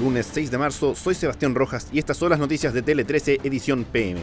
[0.00, 3.40] Lunes 6 de marzo, soy Sebastián Rojas y estas son las noticias de Tele 13,
[3.42, 4.20] edición PM.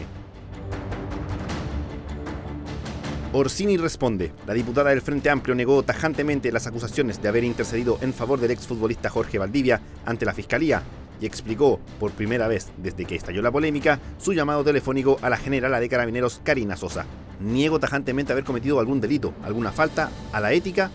[3.32, 4.32] Orsini responde.
[4.46, 8.52] La diputada del Frente Amplio negó tajantemente las acusaciones de haber intercedido en favor del
[8.52, 10.82] exfutbolista Jorge Valdivia ante la Fiscalía
[11.20, 15.36] y explicó, por primera vez desde que estalló la polémica, su llamado telefónico a la
[15.36, 17.04] generala de carabineros Karina Sosa.
[17.40, 20.92] Niego tajantemente haber cometido algún delito, alguna falta a la ética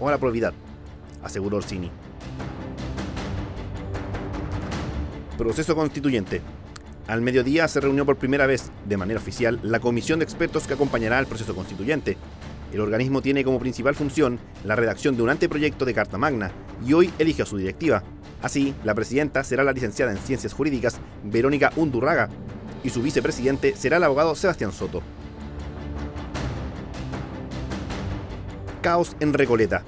[0.00, 0.52] o a la probidad,
[1.22, 1.92] aseguró Orsini.
[5.36, 6.40] Proceso constituyente.
[7.06, 10.72] Al mediodía se reunió por primera vez, de manera oficial, la comisión de expertos que
[10.72, 12.16] acompañará al proceso constituyente.
[12.72, 16.52] El organismo tiene como principal función la redacción de un anteproyecto de Carta Magna
[16.86, 18.02] y hoy elige a su directiva.
[18.42, 22.28] Así, la presidenta será la licenciada en Ciencias Jurídicas Verónica Undurraga
[22.82, 25.02] y su vicepresidente será el abogado Sebastián Soto.
[28.80, 29.84] Caos en Recoleta.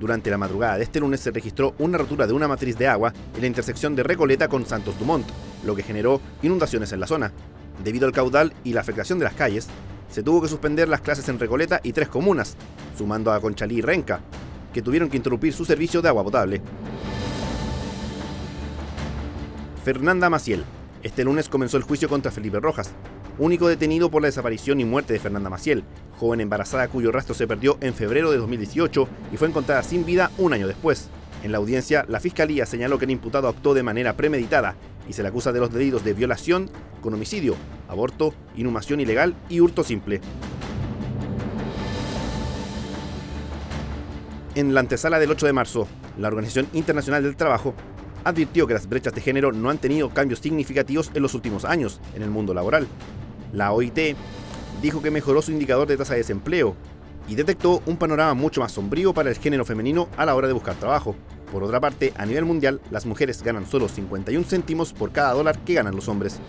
[0.00, 3.12] Durante la madrugada de este lunes se registró una rotura de una matriz de agua
[3.34, 5.26] en la intersección de Recoleta con Santos Dumont,
[5.62, 7.32] lo que generó inundaciones en la zona.
[7.84, 9.68] Debido al caudal y la afectación de las calles,
[10.08, 12.56] se tuvo que suspender las clases en Recoleta y tres comunas,
[12.96, 14.20] sumando a Conchalí y Renca,
[14.72, 16.62] que tuvieron que interrumpir su servicio de agua potable.
[19.84, 20.64] Fernanda Maciel.
[21.02, 22.90] Este lunes comenzó el juicio contra Felipe Rojas,
[23.40, 25.82] único detenido por la desaparición y muerte de Fernanda Maciel,
[26.18, 30.30] joven embarazada cuyo rastro se perdió en febrero de 2018 y fue encontrada sin vida
[30.38, 31.08] un año después.
[31.42, 34.76] En la audiencia, la fiscalía señaló que el imputado actuó de manera premeditada
[35.08, 37.56] y se le acusa de los delitos de violación con homicidio,
[37.88, 40.20] aborto, inhumación ilegal y hurto simple.
[44.54, 47.74] En la antesala del 8 de marzo, la Organización Internacional del Trabajo
[48.24, 52.00] advirtió que las brechas de género no han tenido cambios significativos en los últimos años
[52.14, 52.86] en el mundo laboral,
[53.52, 54.16] la OIT
[54.82, 56.74] dijo que mejoró su indicador de tasa de desempleo
[57.28, 60.54] y detectó un panorama mucho más sombrío para el género femenino a la hora de
[60.54, 61.14] buscar trabajo.
[61.52, 65.58] Por otra parte, a nivel mundial, las mujeres ganan solo 51 céntimos por cada dólar
[65.58, 66.40] que ganan los hombres.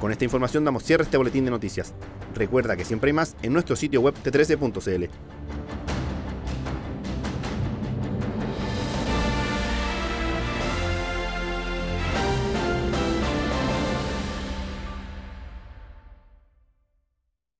[0.00, 1.92] Con esta información damos cierre a este boletín de noticias.
[2.34, 5.10] Recuerda que siempre hay más en nuestro sitio web t13.cl.